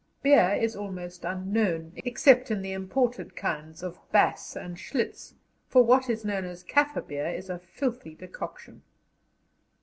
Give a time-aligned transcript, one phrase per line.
[0.23, 5.35] Beer is almost unknown, except the imported kinds of Bass and Schlitz,
[5.67, 8.81] for what is known as "Kaffir beer" is a filthy decoction.